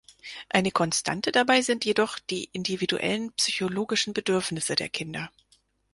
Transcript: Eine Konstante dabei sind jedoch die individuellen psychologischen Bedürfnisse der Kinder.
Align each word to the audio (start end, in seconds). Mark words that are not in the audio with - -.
Eine 0.49 0.71
Konstante 0.71 1.31
dabei 1.31 1.61
sind 1.61 1.85
jedoch 1.85 2.17
die 2.17 2.45
individuellen 2.53 3.31
psychologischen 3.33 4.15
Bedürfnisse 4.15 4.75
der 4.75 4.89
Kinder. 4.89 5.29